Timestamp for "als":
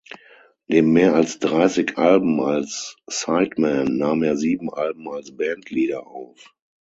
1.13-1.37, 2.41-2.97, 5.07-5.37